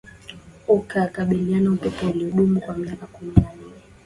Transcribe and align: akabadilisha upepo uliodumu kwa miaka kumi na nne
akabadilisha 0.95 1.71
upepo 1.71 2.09
uliodumu 2.09 2.59
kwa 2.61 2.77
miaka 2.77 3.05
kumi 3.07 3.33
na 3.35 3.51
nne 3.53 3.71